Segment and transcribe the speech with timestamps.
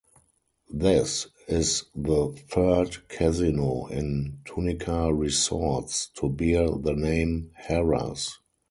[0.73, 8.39] This is the third casino in Tunica Resorts to bear the name Harrah's.